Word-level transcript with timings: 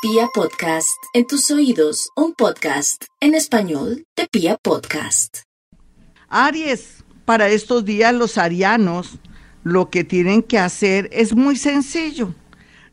Pia 0.00 0.28
Podcast, 0.32 0.96
en 1.12 1.26
tus 1.26 1.50
oídos, 1.50 2.10
un 2.14 2.32
podcast 2.32 3.06
en 3.20 3.34
español 3.34 4.04
de 4.16 4.28
Pia 4.30 4.56
Podcast. 4.56 5.38
Aries, 6.28 7.02
para 7.24 7.48
estos 7.48 7.84
días 7.84 8.14
los 8.14 8.38
arianos 8.38 9.18
lo 9.64 9.90
que 9.90 10.04
tienen 10.04 10.44
que 10.44 10.60
hacer 10.60 11.08
es 11.10 11.34
muy 11.34 11.56
sencillo. 11.56 12.32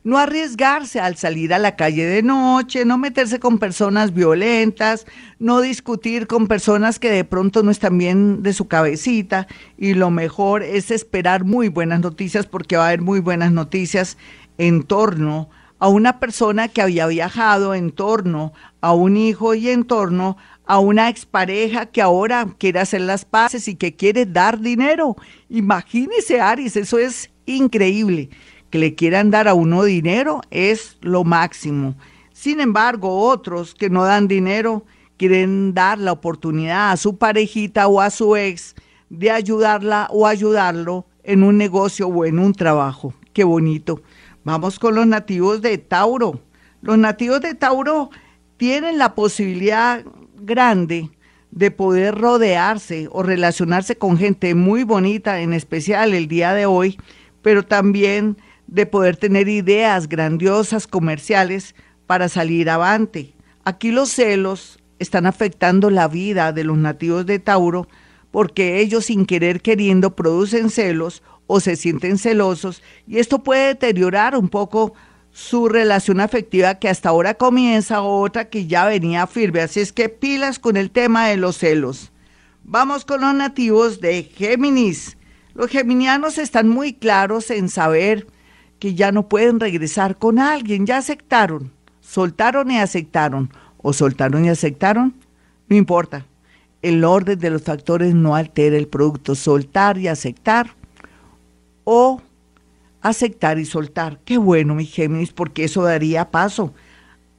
No 0.02 0.18
arriesgarse 0.18 0.98
al 0.98 1.16
salir 1.16 1.54
a 1.54 1.60
la 1.60 1.76
calle 1.76 2.04
de 2.06 2.24
noche, 2.24 2.84
no 2.84 2.98
meterse 2.98 3.38
con 3.38 3.60
personas 3.60 4.12
violentas, 4.12 5.06
no 5.38 5.60
discutir 5.60 6.26
con 6.26 6.48
personas 6.48 6.98
que 6.98 7.10
de 7.10 7.22
pronto 7.22 7.62
no 7.62 7.70
están 7.70 7.98
bien 7.98 8.42
de 8.42 8.52
su 8.52 8.66
cabecita 8.66 9.46
y 9.78 9.94
lo 9.94 10.10
mejor 10.10 10.64
es 10.64 10.90
esperar 10.90 11.44
muy 11.44 11.68
buenas 11.68 12.00
noticias 12.00 12.46
porque 12.46 12.76
va 12.76 12.86
a 12.86 12.88
haber 12.88 13.00
muy 13.00 13.20
buenas 13.20 13.52
noticias 13.52 14.16
en 14.58 14.82
torno 14.82 15.50
a 15.52 15.65
una 15.80 16.18
persona 16.18 16.68
que 16.68 16.82
había 16.82 17.06
viajado 17.06 17.74
en 17.74 17.90
torno 17.90 18.52
a 18.80 18.92
un 18.92 19.16
hijo 19.16 19.54
y 19.54 19.68
en 19.68 19.84
torno 19.84 20.36
a 20.64 20.78
una 20.78 21.08
expareja 21.08 21.86
que 21.86 22.02
ahora 22.02 22.48
quiere 22.58 22.80
hacer 22.80 23.02
las 23.02 23.24
paces 23.24 23.68
y 23.68 23.76
que 23.76 23.94
quiere 23.94 24.26
dar 24.26 24.60
dinero. 24.60 25.16
Imagínese, 25.48 26.40
Aries, 26.40 26.76
eso 26.76 26.98
es 26.98 27.30
increíble. 27.44 28.30
Que 28.70 28.78
le 28.78 28.94
quieran 28.94 29.30
dar 29.30 29.46
a 29.48 29.54
uno 29.54 29.84
dinero 29.84 30.40
es 30.50 30.96
lo 31.00 31.22
máximo. 31.24 31.94
Sin 32.32 32.60
embargo, 32.60 33.20
otros 33.20 33.74
que 33.74 33.90
no 33.90 34.04
dan 34.04 34.28
dinero 34.28 34.84
quieren 35.16 35.72
dar 35.72 35.98
la 35.98 36.12
oportunidad 36.12 36.90
a 36.90 36.96
su 36.96 37.16
parejita 37.16 37.86
o 37.86 38.00
a 38.00 38.10
su 38.10 38.36
ex 38.36 38.74
de 39.08 39.30
ayudarla 39.30 40.08
o 40.10 40.26
ayudarlo 40.26 41.06
en 41.22 41.42
un 41.42 41.56
negocio 41.56 42.08
o 42.08 42.24
en 42.24 42.38
un 42.38 42.52
trabajo. 42.52 43.14
Qué 43.32 43.44
bonito. 43.44 44.02
Vamos 44.46 44.78
con 44.78 44.94
los 44.94 45.08
nativos 45.08 45.60
de 45.60 45.76
Tauro. 45.76 46.40
Los 46.80 46.96
nativos 46.96 47.40
de 47.40 47.56
Tauro 47.56 48.10
tienen 48.58 48.96
la 48.96 49.16
posibilidad 49.16 50.04
grande 50.36 51.10
de 51.50 51.72
poder 51.72 52.14
rodearse 52.14 53.08
o 53.10 53.24
relacionarse 53.24 53.96
con 53.96 54.16
gente 54.16 54.54
muy 54.54 54.84
bonita, 54.84 55.40
en 55.40 55.52
especial 55.52 56.14
el 56.14 56.28
día 56.28 56.54
de 56.54 56.64
hoy, 56.64 56.96
pero 57.42 57.64
también 57.64 58.36
de 58.68 58.86
poder 58.86 59.16
tener 59.16 59.48
ideas 59.48 60.08
grandiosas 60.08 60.86
comerciales 60.86 61.74
para 62.06 62.28
salir 62.28 62.70
avante. 62.70 63.34
Aquí 63.64 63.90
los 63.90 64.10
celos 64.10 64.78
están 65.00 65.26
afectando 65.26 65.90
la 65.90 66.06
vida 66.06 66.52
de 66.52 66.62
los 66.62 66.78
nativos 66.78 67.26
de 67.26 67.40
Tauro 67.40 67.88
porque 68.36 68.80
ellos 68.80 69.06
sin 69.06 69.24
querer 69.24 69.62
queriendo 69.62 70.14
producen 70.14 70.68
celos 70.68 71.22
o 71.46 71.58
se 71.58 71.74
sienten 71.74 72.18
celosos 72.18 72.82
y 73.06 73.16
esto 73.16 73.42
puede 73.42 73.68
deteriorar 73.68 74.36
un 74.36 74.50
poco 74.50 74.92
su 75.32 75.70
relación 75.70 76.20
afectiva 76.20 76.74
que 76.74 76.90
hasta 76.90 77.08
ahora 77.08 77.32
comienza 77.32 78.02
otra 78.02 78.50
que 78.50 78.66
ya 78.66 78.84
venía 78.84 79.26
firme. 79.26 79.62
Así 79.62 79.80
es 79.80 79.90
que 79.90 80.10
pilas 80.10 80.58
con 80.58 80.76
el 80.76 80.90
tema 80.90 81.28
de 81.28 81.38
los 81.38 81.56
celos. 81.56 82.12
Vamos 82.62 83.06
con 83.06 83.22
los 83.22 83.32
nativos 83.32 84.02
de 84.02 84.24
Géminis. 84.24 85.16
Los 85.54 85.70
geminianos 85.70 86.36
están 86.36 86.68
muy 86.68 86.92
claros 86.92 87.50
en 87.50 87.70
saber 87.70 88.26
que 88.78 88.94
ya 88.94 89.12
no 89.12 89.30
pueden 89.30 89.60
regresar 89.60 90.18
con 90.18 90.38
alguien, 90.38 90.84
ya 90.84 90.98
aceptaron, 90.98 91.72
soltaron 92.02 92.70
y 92.70 92.80
aceptaron, 92.80 93.50
o 93.78 93.94
soltaron 93.94 94.44
y 94.44 94.50
aceptaron, 94.50 95.14
no 95.70 95.76
importa. 95.76 96.26
El 96.86 97.02
orden 97.02 97.36
de 97.36 97.50
los 97.50 97.62
factores 97.62 98.14
no 98.14 98.36
altera 98.36 98.76
el 98.76 98.86
producto, 98.86 99.34
soltar 99.34 99.98
y 99.98 100.06
aceptar 100.06 100.76
o 101.82 102.22
aceptar 103.02 103.58
y 103.58 103.64
soltar. 103.64 104.20
Qué 104.24 104.38
bueno, 104.38 104.76
mi 104.76 104.86
Géminis, 104.86 105.32
porque 105.32 105.64
eso 105.64 105.82
daría 105.82 106.30
paso 106.30 106.72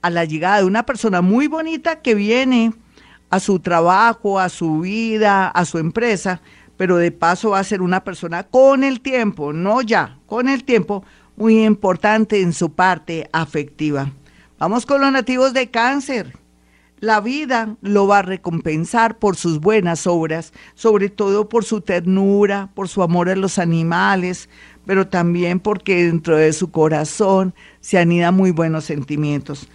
a 0.01 0.09
la 0.09 0.25
llegada 0.25 0.57
de 0.57 0.65
una 0.65 0.85
persona 0.85 1.21
muy 1.21 1.47
bonita 1.47 2.01
que 2.01 2.13
viene 2.13 2.73
a 3.29 3.39
su 3.39 3.59
trabajo, 3.59 4.37
a 4.37 4.49
su 4.49 4.81
vida, 4.81 5.47
a 5.47 5.63
su 5.63 5.77
empresa, 5.77 6.41
pero 6.75 6.97
de 6.97 7.13
paso 7.13 7.51
va 7.51 7.59
a 7.59 7.63
ser 7.63 7.81
una 7.81 8.03
persona 8.03 8.43
con 8.43 8.83
el 8.83 8.99
tiempo, 8.99 9.53
no 9.53 9.81
ya, 9.81 10.17
con 10.25 10.49
el 10.49 10.65
tiempo, 10.65 11.05
muy 11.37 11.63
importante 11.63 12.41
en 12.41 12.51
su 12.51 12.73
parte 12.73 13.29
afectiva. 13.31 14.11
Vamos 14.59 14.85
con 14.85 14.99
los 14.99 15.11
nativos 15.13 15.53
de 15.53 15.69
cáncer. 15.69 16.35
La 16.99 17.21
vida 17.21 17.77
lo 17.81 18.07
va 18.07 18.19
a 18.19 18.23
recompensar 18.23 19.19
por 19.19 19.35
sus 19.35 19.59
buenas 19.59 20.07
obras, 20.07 20.51
sobre 20.73 21.09
todo 21.09 21.47
por 21.47 21.63
su 21.63 21.81
ternura, 21.81 22.71
por 22.73 22.87
su 22.87 23.03
amor 23.03 23.29
a 23.29 23.35
los 23.35 23.59
animales, 23.59 24.49
pero 24.87 25.07
también 25.07 25.59
porque 25.59 26.05
dentro 26.05 26.37
de 26.37 26.53
su 26.53 26.71
corazón 26.71 27.53
se 27.81 27.99
anidan 27.99 28.33
muy 28.33 28.49
buenos 28.49 28.85
sentimientos. 28.85 29.69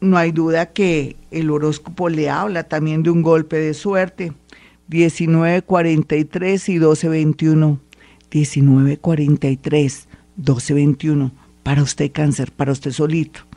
No 0.00 0.16
hay 0.16 0.30
duda 0.30 0.66
que 0.66 1.16
el 1.32 1.50
horóscopo 1.50 2.08
le 2.08 2.30
habla 2.30 2.62
también 2.62 3.02
de 3.02 3.10
un 3.10 3.22
golpe 3.22 3.56
de 3.56 3.74
suerte. 3.74 4.32
1943 4.88 6.68
y 6.68 6.72
1221. 6.72 7.80
1943, 8.32 10.08
1221. 10.36 11.32
Para 11.64 11.82
usted 11.82 12.12
cáncer, 12.12 12.52
para 12.52 12.70
usted 12.70 12.92
solito. 12.92 13.51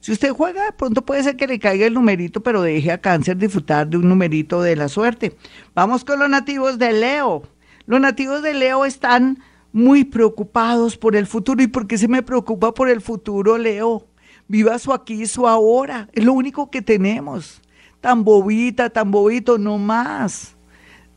Si 0.00 0.12
usted 0.12 0.30
juega, 0.30 0.72
pronto 0.72 1.04
puede 1.04 1.22
ser 1.22 1.36
que 1.36 1.46
le 1.46 1.58
caiga 1.58 1.86
el 1.86 1.94
numerito, 1.94 2.42
pero 2.42 2.62
deje 2.62 2.90
a 2.90 3.00
cáncer 3.00 3.36
disfrutar 3.36 3.86
de 3.86 3.98
un 3.98 4.08
numerito 4.08 4.62
de 4.62 4.74
la 4.74 4.88
suerte. 4.88 5.36
Vamos 5.74 6.04
con 6.04 6.18
los 6.18 6.30
nativos 6.30 6.78
de 6.78 6.92
Leo. 6.92 7.42
Los 7.84 8.00
nativos 8.00 8.42
de 8.42 8.54
Leo 8.54 8.86
están 8.86 9.38
muy 9.72 10.04
preocupados 10.04 10.96
por 10.96 11.16
el 11.16 11.26
futuro. 11.26 11.62
¿Y 11.62 11.66
por 11.66 11.86
qué 11.86 11.98
se 11.98 12.08
me 12.08 12.22
preocupa 12.22 12.72
por 12.72 12.88
el 12.88 13.02
futuro, 13.02 13.58
Leo? 13.58 14.06
Viva 14.48 14.78
su 14.78 14.92
aquí 14.94 15.26
su 15.26 15.46
ahora. 15.46 16.08
Es 16.12 16.24
lo 16.24 16.32
único 16.32 16.70
que 16.70 16.80
tenemos. 16.80 17.60
Tan 18.00 18.24
bobita, 18.24 18.88
tan 18.88 19.10
bobito, 19.10 19.58
no 19.58 19.76
más. 19.76 20.56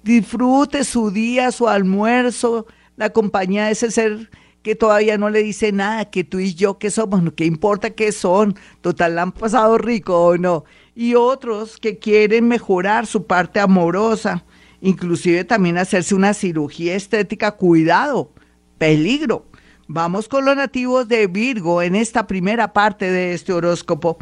Disfrute 0.03 0.83
su 0.83 1.09
día, 1.09 1.51
su 1.51 1.69
almuerzo, 1.69 2.67
la 2.97 3.11
compañía 3.11 3.65
de 3.65 3.71
ese 3.71 3.91
ser 3.91 4.29
que 4.63 4.75
todavía 4.75 5.17
no 5.17 5.29
le 5.29 5.43
dice 5.43 5.71
nada, 5.73 6.05
que 6.05 6.23
tú 6.23 6.39
y 6.39 6.55
yo 6.55 6.79
que 6.79 6.89
somos, 6.89 7.21
¿qué 7.35 7.45
importa 7.45 7.91
qué 7.91 8.13
son? 8.13 8.55
Total, 8.81 9.19
han 9.19 9.33
pasado 9.33 9.77
rico 9.77 10.25
o 10.25 10.37
no. 10.37 10.63
Y 10.95 11.15
otros 11.15 11.77
que 11.77 11.99
quieren 11.99 12.47
mejorar 12.47 13.05
su 13.05 13.27
parte 13.27 13.59
amorosa, 13.59 14.45
inclusive 14.79 15.43
también 15.43 15.77
hacerse 15.77 16.15
una 16.15 16.33
cirugía 16.33 16.95
estética, 16.95 17.51
cuidado, 17.51 18.31
peligro. 18.77 19.45
Vamos 19.87 20.29
con 20.29 20.45
los 20.45 20.55
nativos 20.55 21.09
de 21.09 21.27
Virgo 21.27 21.81
en 21.81 21.95
esta 21.95 22.25
primera 22.25 22.71
parte 22.71 23.11
de 23.11 23.33
este 23.33 23.51
horóscopo. 23.51 24.17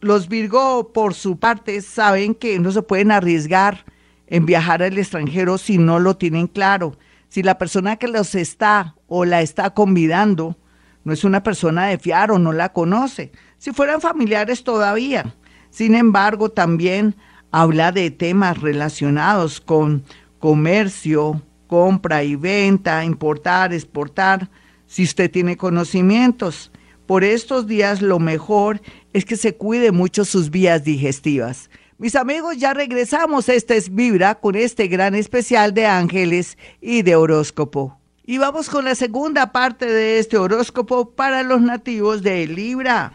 Los 0.00 0.28
Virgo, 0.28 0.92
por 0.92 1.14
su 1.14 1.38
parte, 1.38 1.80
saben 1.80 2.34
que 2.34 2.58
no 2.58 2.72
se 2.72 2.82
pueden 2.82 3.10
arriesgar 3.10 3.86
en 4.26 4.44
viajar 4.44 4.82
al 4.82 4.98
extranjero 4.98 5.56
si 5.56 5.78
no 5.78 5.98
lo 5.98 6.16
tienen 6.18 6.46
claro 6.46 6.98
si 7.32 7.42
la 7.42 7.56
persona 7.56 7.96
que 7.96 8.08
los 8.08 8.34
está 8.34 8.94
o 9.14 9.26
la 9.26 9.42
está 9.42 9.74
convidando 9.74 10.56
no 11.04 11.12
es 11.12 11.22
una 11.22 11.42
persona 11.42 11.88
de 11.88 11.98
fiar 11.98 12.30
o 12.30 12.38
no 12.38 12.50
la 12.54 12.72
conoce, 12.72 13.30
si 13.58 13.70
fueran 13.72 14.00
familiares 14.00 14.64
todavía. 14.64 15.34
Sin 15.68 15.94
embargo, 15.94 16.48
también 16.48 17.14
habla 17.50 17.92
de 17.92 18.10
temas 18.10 18.58
relacionados 18.62 19.60
con 19.60 20.02
comercio, 20.38 21.42
compra 21.66 22.24
y 22.24 22.36
venta, 22.36 23.04
importar, 23.04 23.74
exportar, 23.74 24.48
si 24.86 25.02
usted 25.02 25.30
tiene 25.30 25.58
conocimientos. 25.58 26.72
Por 27.04 27.22
estos 27.22 27.66
días 27.66 28.00
lo 28.00 28.18
mejor 28.18 28.80
es 29.12 29.26
que 29.26 29.36
se 29.36 29.56
cuide 29.56 29.92
mucho 29.92 30.24
sus 30.24 30.48
vías 30.50 30.84
digestivas. 30.84 31.68
Mis 31.98 32.16
amigos, 32.16 32.56
ya 32.56 32.72
regresamos. 32.72 33.50
Esta 33.50 33.74
es 33.74 33.94
Vibra 33.94 34.36
con 34.36 34.56
este 34.56 34.88
gran 34.88 35.14
especial 35.14 35.74
de 35.74 35.84
ángeles 35.84 36.56
y 36.80 37.02
de 37.02 37.14
horóscopo. 37.14 38.01
Y 38.24 38.38
vamos 38.38 38.70
con 38.70 38.84
la 38.84 38.94
segunda 38.94 39.50
parte 39.50 39.86
de 39.86 40.18
este 40.20 40.38
horóscopo 40.38 41.10
para 41.10 41.42
los 41.42 41.60
nativos 41.60 42.22
de 42.22 42.46
Libra. 42.46 43.14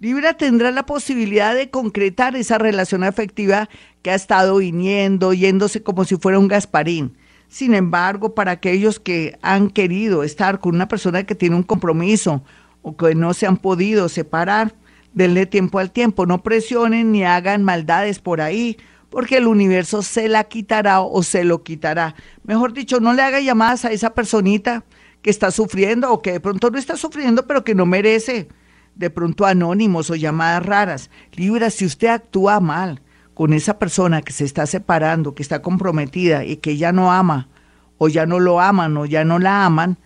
Libra 0.00 0.34
tendrá 0.34 0.72
la 0.72 0.86
posibilidad 0.86 1.54
de 1.54 1.70
concretar 1.70 2.34
esa 2.34 2.58
relación 2.58 3.04
afectiva 3.04 3.68
que 4.02 4.10
ha 4.10 4.16
estado 4.16 4.56
viniendo, 4.56 5.32
yéndose 5.32 5.84
como 5.84 6.04
si 6.04 6.16
fuera 6.16 6.40
un 6.40 6.48
Gasparín. 6.48 7.16
Sin 7.48 7.74
embargo, 7.74 8.34
para 8.34 8.50
aquellos 8.50 8.98
que 8.98 9.38
han 9.40 9.70
querido 9.70 10.24
estar 10.24 10.58
con 10.58 10.74
una 10.74 10.88
persona 10.88 11.22
que 11.22 11.36
tiene 11.36 11.54
un 11.54 11.62
compromiso 11.62 12.42
o 12.82 12.96
que 12.96 13.14
no 13.14 13.34
se 13.34 13.46
han 13.46 13.56
podido 13.56 14.08
separar, 14.08 14.74
Denle 15.14 15.46
tiempo 15.46 15.78
al 15.78 15.92
tiempo, 15.92 16.26
no 16.26 16.42
presionen 16.42 17.12
ni 17.12 17.22
hagan 17.22 17.62
maldades 17.62 18.18
por 18.18 18.40
ahí, 18.40 18.76
porque 19.14 19.36
el 19.36 19.46
universo 19.46 20.02
se 20.02 20.28
la 20.28 20.42
quitará 20.42 21.00
o 21.00 21.22
se 21.22 21.44
lo 21.44 21.62
quitará. 21.62 22.16
Mejor 22.42 22.72
dicho, 22.72 22.98
no 22.98 23.12
le 23.12 23.22
haga 23.22 23.38
llamadas 23.38 23.84
a 23.84 23.92
esa 23.92 24.12
personita 24.12 24.82
que 25.22 25.30
está 25.30 25.52
sufriendo 25.52 26.10
o 26.10 26.20
que 26.20 26.32
de 26.32 26.40
pronto 26.40 26.68
no 26.68 26.78
está 26.78 26.96
sufriendo, 26.96 27.46
pero 27.46 27.62
que 27.62 27.76
no 27.76 27.86
merece 27.86 28.48
de 28.96 29.10
pronto 29.10 29.46
anónimos 29.46 30.10
o 30.10 30.16
llamadas 30.16 30.66
raras. 30.66 31.10
Libra, 31.30 31.70
si 31.70 31.84
usted 31.84 32.08
actúa 32.08 32.58
mal 32.58 33.02
con 33.34 33.52
esa 33.52 33.78
persona 33.78 34.20
que 34.20 34.32
se 34.32 34.44
está 34.44 34.66
separando, 34.66 35.36
que 35.36 35.44
está 35.44 35.62
comprometida 35.62 36.44
y 36.44 36.56
que 36.56 36.76
ya 36.76 36.90
no 36.90 37.12
ama, 37.12 37.48
o 37.98 38.08
ya 38.08 38.26
no 38.26 38.40
lo 38.40 38.60
aman, 38.60 38.96
o 38.96 39.06
ya 39.06 39.24
no 39.24 39.38
la 39.38 39.64
aman, 39.64 39.96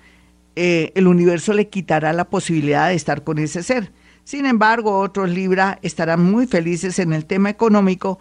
eh, 0.55 0.93
el 0.97 1.07
universo 1.07 1.55
le 1.55 1.71
quitará 1.71 2.13
la 2.13 2.29
posibilidad 2.29 2.89
de 2.89 2.95
estar 2.95 3.25
con 3.25 3.39
ese 3.39 3.63
ser. 3.63 3.91
Sin 4.25 4.45
embargo, 4.45 4.99
otros 4.99 5.31
Libra 5.31 5.79
estarán 5.81 6.31
muy 6.31 6.47
felices 6.47 6.99
en 6.99 7.15
el 7.15 7.25
tema 7.25 7.49
económico 7.49 8.19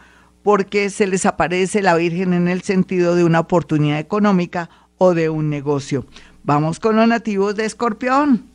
porque 0.47 0.89
se 0.89 1.07
les 1.07 1.25
aparece 1.25 1.81
la 1.81 1.97
Virgen 1.97 2.31
en 2.31 2.47
el 2.47 2.61
sentido 2.61 3.15
de 3.17 3.25
una 3.25 3.41
oportunidad 3.41 3.99
económica 3.99 4.69
o 4.97 5.13
de 5.13 5.27
un 5.27 5.49
negocio. 5.49 6.05
Vamos 6.43 6.79
con 6.79 6.95
los 6.95 7.05
nativos 7.05 7.57
de 7.57 7.65
Escorpión. 7.65 8.45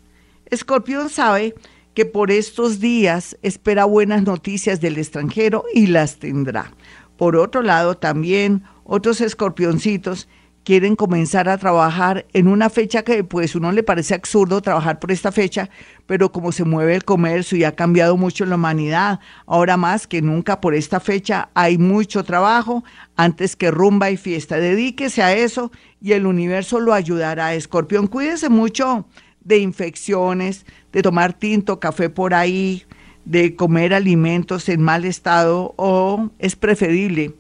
Escorpión 0.47 1.11
sabe 1.11 1.55
que 1.93 2.07
por 2.07 2.31
estos 2.31 2.81
días 2.81 3.37
espera 3.43 3.85
buenas 3.85 4.23
noticias 4.23 4.81
del 4.81 4.97
extranjero 4.97 5.65
y 5.75 5.89
las 5.89 6.17
tendrá. 6.17 6.73
Por 7.19 7.37
otro 7.37 7.61
lado, 7.61 7.99
también 7.99 8.63
otros 8.85 9.21
escorpioncitos 9.21 10.29
quieren 10.65 10.97
comenzar 10.97 11.49
a 11.49 11.59
trabajar 11.59 12.27
en 12.33 12.47
una 12.47 12.71
fecha 12.71 13.03
que 13.03 13.25
pues 13.25 13.55
uno 13.55 13.73
le 13.73 13.83
parece 13.83 14.15
absurdo 14.15 14.63
trabajar 14.63 14.99
por 14.99 15.11
esta 15.11 15.33
fecha, 15.33 15.71
pero 16.07 16.31
como 16.31 16.53
se 16.53 16.65
mueve 16.65 16.95
el 16.95 17.05
comercio 17.05 17.59
y 17.59 17.65
ha 17.65 17.75
cambiado 17.75 18.17
mucho 18.17 18.45
la 18.45 18.55
humanidad, 18.55 19.21
ahora 19.47 19.77
más 19.77 20.07
que 20.07 20.23
nunca 20.23 20.61
por 20.61 20.75
esta 20.75 21.01
fecha 21.01 21.51
hay 21.55 21.79
mucho 21.79 22.25
trabajo 22.25 22.85
antes 23.17 23.57
que 23.57 23.71
rumba 23.71 24.11
y 24.11 24.17
fiesta. 24.17 24.57
Dedíquese 24.57 25.23
a 25.23 25.35
eso 25.35 25.73
y 26.01 26.13
el 26.13 26.27
universo 26.27 26.81
lo 26.81 26.95
ayudará. 26.95 27.55
Escorpión, 27.55 28.07
cuídese 28.07 28.49
mucho 28.49 29.07
de 29.41 29.59
infecciones, 29.59 30.65
de 30.93 31.03
tomar 31.03 31.33
tinto, 31.33 31.81
café 31.81 32.09
por 32.09 32.35
ahí, 32.35 32.85
de 33.25 33.57
comer 33.57 33.95
alimentos 33.95 34.69
en 34.69 34.83
mal 34.83 35.05
estado 35.05 35.75
o 35.77 36.31
es 36.39 36.57
preferible 36.57 37.35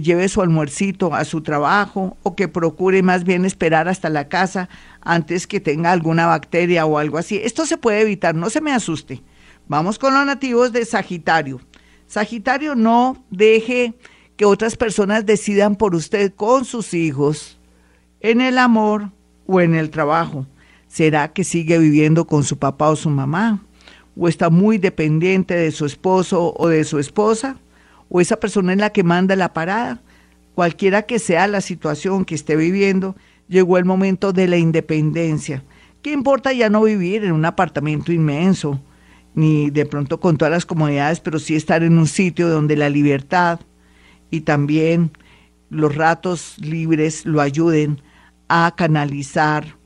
lleve 0.00 0.28
su 0.28 0.40
almuercito 0.40 1.14
a 1.14 1.24
su 1.24 1.42
trabajo 1.42 2.16
o 2.22 2.34
que 2.34 2.48
procure 2.48 3.02
más 3.02 3.24
bien 3.24 3.44
esperar 3.44 3.88
hasta 3.88 4.08
la 4.08 4.28
casa 4.28 4.68
antes 5.00 5.46
que 5.46 5.60
tenga 5.60 5.92
alguna 5.92 6.26
bacteria 6.26 6.86
o 6.86 6.98
algo 6.98 7.18
así. 7.18 7.40
Esto 7.42 7.66
se 7.66 7.76
puede 7.76 8.00
evitar, 8.00 8.34
no 8.34 8.50
se 8.50 8.60
me 8.60 8.72
asuste. 8.72 9.22
Vamos 9.68 9.98
con 9.98 10.14
los 10.14 10.24
nativos 10.26 10.72
de 10.72 10.84
Sagitario. 10.84 11.60
Sagitario, 12.06 12.74
no 12.74 13.24
deje 13.30 13.94
que 14.36 14.44
otras 14.44 14.76
personas 14.76 15.24
decidan 15.26 15.76
por 15.76 15.94
usted 15.94 16.34
con 16.34 16.64
sus 16.64 16.94
hijos, 16.94 17.58
en 18.20 18.40
el 18.40 18.58
amor 18.58 19.10
o 19.46 19.60
en 19.60 19.74
el 19.74 19.90
trabajo. 19.90 20.46
¿Será 20.88 21.32
que 21.32 21.44
sigue 21.44 21.78
viviendo 21.78 22.26
con 22.26 22.44
su 22.44 22.58
papá 22.58 22.90
o 22.90 22.96
su 22.96 23.08
mamá? 23.08 23.64
¿O 24.16 24.28
está 24.28 24.50
muy 24.50 24.78
dependiente 24.78 25.54
de 25.54 25.70
su 25.70 25.86
esposo 25.86 26.54
o 26.56 26.68
de 26.68 26.84
su 26.84 26.98
esposa? 26.98 27.56
¿O 28.14 28.20
esa 28.20 28.36
persona 28.36 28.74
es 28.74 28.78
la 28.78 28.90
que 28.90 29.04
manda 29.04 29.34
la 29.36 29.54
parada? 29.54 30.02
Cualquiera 30.54 31.02
que 31.02 31.18
sea 31.18 31.46
la 31.46 31.62
situación 31.62 32.26
que 32.26 32.34
esté 32.34 32.56
viviendo, 32.56 33.16
llegó 33.48 33.78
el 33.78 33.86
momento 33.86 34.34
de 34.34 34.48
la 34.48 34.58
independencia. 34.58 35.64
¿Qué 36.02 36.12
importa 36.12 36.52
ya 36.52 36.68
no 36.68 36.82
vivir 36.82 37.24
en 37.24 37.32
un 37.32 37.46
apartamento 37.46 38.12
inmenso, 38.12 38.78
ni 39.34 39.70
de 39.70 39.86
pronto 39.86 40.20
con 40.20 40.36
todas 40.36 40.52
las 40.52 40.66
comodidades, 40.66 41.20
pero 41.20 41.38
sí 41.38 41.56
estar 41.56 41.82
en 41.82 41.96
un 41.96 42.06
sitio 42.06 42.50
donde 42.50 42.76
la 42.76 42.90
libertad 42.90 43.60
y 44.30 44.42
también 44.42 45.12
los 45.70 45.94
ratos 45.96 46.56
libres 46.58 47.24
lo 47.24 47.40
ayuden 47.40 48.02
a 48.46 48.74
canalizar 48.76 49.78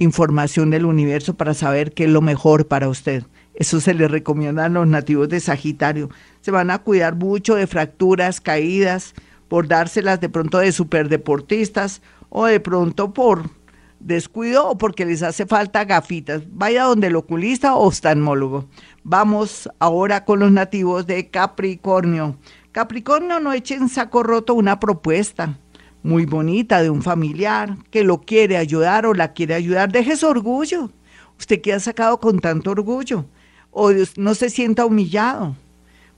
información 0.00 0.70
del 0.70 0.84
universo 0.84 1.36
para 1.36 1.54
saber 1.54 1.92
qué 1.92 2.04
es 2.04 2.10
lo 2.10 2.22
mejor 2.22 2.66
para 2.66 2.88
usted. 2.88 3.22
Eso 3.58 3.80
se 3.80 3.92
le 3.92 4.06
recomienda 4.06 4.66
a 4.66 4.68
los 4.68 4.86
nativos 4.86 5.28
de 5.28 5.40
Sagitario. 5.40 6.10
Se 6.42 6.52
van 6.52 6.70
a 6.70 6.78
cuidar 6.78 7.16
mucho 7.16 7.56
de 7.56 7.66
fracturas, 7.66 8.40
caídas, 8.40 9.14
por 9.48 9.66
dárselas 9.66 10.20
de 10.20 10.28
pronto 10.28 10.58
de 10.58 10.70
superdeportistas 10.70 12.00
o 12.28 12.46
de 12.46 12.60
pronto 12.60 13.12
por 13.12 13.50
descuido 13.98 14.68
o 14.68 14.78
porque 14.78 15.04
les 15.04 15.24
hace 15.24 15.44
falta 15.44 15.84
gafitas. 15.84 16.42
Vaya 16.52 16.84
donde 16.84 17.08
el 17.08 17.16
oculista 17.16 17.74
o 17.74 17.88
oftalmólogo. 17.88 18.68
Vamos 19.02 19.68
ahora 19.80 20.24
con 20.24 20.38
los 20.38 20.52
nativos 20.52 21.08
de 21.08 21.28
Capricornio. 21.28 22.36
Capricornio, 22.70 23.40
no 23.40 23.52
echen 23.52 23.88
saco 23.88 24.22
roto 24.22 24.54
una 24.54 24.78
propuesta 24.78 25.58
muy 26.04 26.26
bonita 26.26 26.80
de 26.80 26.90
un 26.90 27.02
familiar 27.02 27.76
que 27.90 28.04
lo 28.04 28.20
quiere 28.20 28.56
ayudar 28.56 29.04
o 29.04 29.14
la 29.14 29.32
quiere 29.32 29.54
ayudar, 29.54 29.90
deje 29.90 30.16
su 30.16 30.28
orgullo. 30.28 30.92
Usted 31.40 31.60
que 31.60 31.72
ha 31.72 31.80
sacado 31.80 32.20
con 32.20 32.38
tanto 32.38 32.70
orgullo 32.70 33.24
o 33.70 33.90
no 34.16 34.34
se 34.34 34.50
sienta 34.50 34.86
humillado, 34.86 35.56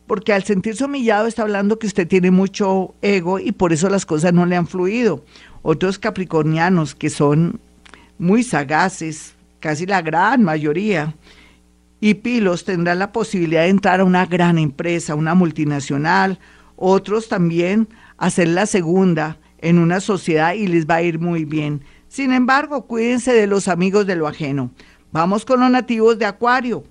porque 0.06 0.32
al 0.32 0.44
sentirse 0.44 0.84
humillado 0.84 1.26
está 1.26 1.42
hablando 1.42 1.78
que 1.78 1.86
usted 1.86 2.08
tiene 2.08 2.30
mucho 2.30 2.94
ego 3.02 3.38
y 3.38 3.52
por 3.52 3.72
eso 3.72 3.88
las 3.88 4.06
cosas 4.06 4.32
no 4.32 4.46
le 4.46 4.56
han 4.56 4.66
fluido. 4.66 5.24
Otros 5.62 5.98
capricornianos 5.98 6.94
que 6.94 7.10
son 7.10 7.60
muy 8.18 8.42
sagaces, 8.42 9.34
casi 9.60 9.86
la 9.86 10.02
gran 10.02 10.42
mayoría, 10.42 11.14
y 12.00 12.14
pilos 12.14 12.64
tendrán 12.64 12.98
la 12.98 13.12
posibilidad 13.12 13.62
de 13.62 13.68
entrar 13.68 14.00
a 14.00 14.04
una 14.04 14.26
gran 14.26 14.58
empresa, 14.58 15.14
una 15.14 15.34
multinacional, 15.34 16.38
otros 16.76 17.28
también 17.28 17.88
hacer 18.16 18.48
la 18.48 18.66
segunda 18.66 19.36
en 19.58 19.78
una 19.78 20.00
sociedad 20.00 20.54
y 20.54 20.66
les 20.66 20.88
va 20.88 20.96
a 20.96 21.02
ir 21.02 21.18
muy 21.18 21.44
bien. 21.44 21.82
Sin 22.08 22.32
embargo, 22.32 22.86
cuídense 22.86 23.32
de 23.32 23.46
los 23.46 23.68
amigos 23.68 24.06
de 24.06 24.16
lo 24.16 24.26
ajeno. 24.26 24.70
Vamos 25.12 25.44
con 25.44 25.60
los 25.60 25.70
nativos 25.70 26.18
de 26.18 26.24
Acuario. 26.24 26.84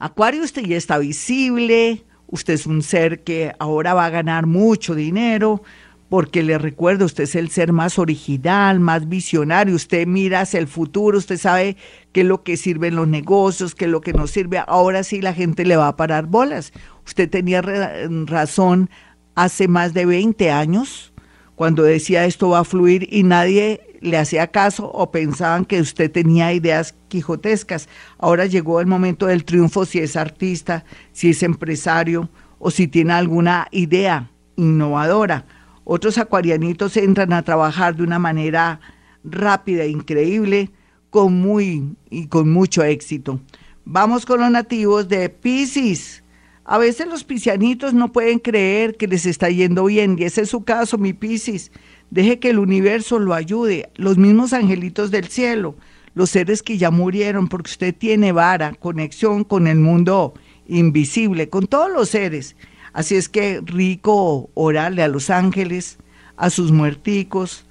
Acuario, 0.00 0.42
usted 0.42 0.62
ya 0.62 0.78
está 0.78 0.96
visible, 0.96 2.04
usted 2.26 2.54
es 2.54 2.66
un 2.66 2.82
ser 2.82 3.22
que 3.22 3.52
ahora 3.58 3.92
va 3.92 4.06
a 4.06 4.10
ganar 4.10 4.46
mucho 4.46 4.94
dinero, 4.94 5.62
porque 6.08 6.42
le 6.42 6.56
recuerdo, 6.56 7.04
usted 7.04 7.24
es 7.24 7.34
el 7.34 7.50
ser 7.50 7.74
más 7.74 7.98
original, 7.98 8.80
más 8.80 9.10
visionario, 9.10 9.74
usted 9.74 10.06
mira 10.06 10.40
hacia 10.40 10.58
el 10.58 10.68
futuro, 10.68 11.18
usted 11.18 11.36
sabe 11.36 11.76
qué 12.12 12.22
es 12.22 12.26
lo 12.26 12.42
que 12.42 12.56
sirve 12.56 12.88
en 12.88 12.96
los 12.96 13.08
negocios, 13.08 13.74
qué 13.74 13.84
es 13.84 13.90
lo 13.90 14.00
que 14.00 14.14
no 14.14 14.26
sirve. 14.26 14.62
Ahora 14.66 15.04
sí 15.04 15.20
la 15.20 15.34
gente 15.34 15.66
le 15.66 15.76
va 15.76 15.88
a 15.88 15.96
parar 15.96 16.26
bolas. 16.26 16.72
Usted 17.06 17.28
tenía 17.28 17.60
razón 17.60 18.88
hace 19.34 19.68
más 19.68 19.92
de 19.92 20.06
20 20.06 20.50
años 20.50 21.12
cuando 21.56 21.82
decía 21.82 22.24
esto 22.24 22.48
va 22.48 22.60
a 22.60 22.64
fluir 22.64 23.06
y 23.12 23.22
nadie 23.22 23.82
le 24.00 24.16
hacía 24.16 24.48
caso 24.48 24.90
o 24.90 25.10
pensaban 25.10 25.64
que 25.64 25.80
usted 25.80 26.10
tenía 26.10 26.52
ideas 26.52 26.94
quijotescas. 27.08 27.88
Ahora 28.18 28.46
llegó 28.46 28.80
el 28.80 28.86
momento 28.86 29.26
del 29.26 29.44
triunfo 29.44 29.84
si 29.84 29.98
es 29.98 30.16
artista, 30.16 30.84
si 31.12 31.30
es 31.30 31.42
empresario 31.42 32.28
o 32.58 32.70
si 32.70 32.88
tiene 32.88 33.12
alguna 33.12 33.68
idea 33.70 34.30
innovadora. 34.56 35.44
Otros 35.84 36.18
acuarianitos 36.18 36.96
entran 36.96 37.32
a 37.32 37.42
trabajar 37.42 37.96
de 37.96 38.02
una 38.02 38.18
manera 38.18 38.80
rápida, 39.24 39.84
e 39.84 39.88
increíble, 39.88 40.70
con 41.10 41.40
muy 41.40 41.96
y 42.08 42.26
con 42.28 42.50
mucho 42.52 42.82
éxito. 42.82 43.40
Vamos 43.84 44.24
con 44.24 44.40
los 44.40 44.50
nativos 44.50 45.08
de 45.08 45.28
Pisces. 45.28 46.22
A 46.64 46.78
veces 46.78 47.08
los 47.08 47.24
piscianitos 47.24 47.92
no 47.92 48.12
pueden 48.12 48.38
creer 48.38 48.96
que 48.96 49.08
les 49.08 49.26
está 49.26 49.50
yendo 49.50 49.86
bien, 49.86 50.16
y 50.18 50.24
ese 50.24 50.42
es 50.42 50.50
su 50.50 50.62
caso, 50.62 50.98
mi 50.98 51.12
Piscis. 51.12 51.72
Deje 52.10 52.40
que 52.40 52.50
el 52.50 52.58
universo 52.58 53.18
lo 53.18 53.34
ayude, 53.34 53.90
los 53.94 54.18
mismos 54.18 54.52
angelitos 54.52 55.10
del 55.10 55.28
cielo, 55.28 55.76
los 56.14 56.30
seres 56.30 56.62
que 56.62 56.76
ya 56.76 56.90
murieron, 56.90 57.48
porque 57.48 57.70
usted 57.70 57.94
tiene 57.94 58.32
vara, 58.32 58.74
conexión 58.74 59.44
con 59.44 59.68
el 59.68 59.78
mundo 59.78 60.34
invisible, 60.66 61.48
con 61.48 61.66
todos 61.66 61.90
los 61.90 62.08
seres. 62.08 62.56
Así 62.92 63.14
es 63.14 63.28
que 63.28 63.60
rico 63.64 64.50
orarle 64.54 65.04
a 65.04 65.08
los 65.08 65.30
ángeles, 65.30 65.98
a 66.36 66.50
sus 66.50 66.72
muerticos 66.72 67.66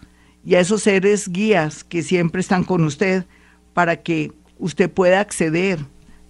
y 0.45 0.55
a 0.55 0.61
esos 0.61 0.83
seres 0.83 1.27
guías 1.27 1.83
que 1.83 2.01
siempre 2.01 2.39
están 2.39 2.63
con 2.63 2.83
usted 2.85 3.25
para 3.73 3.97
que 3.97 4.31
usted 4.57 4.89
pueda 4.89 5.19
acceder 5.19 5.79